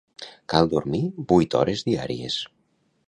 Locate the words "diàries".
1.91-2.39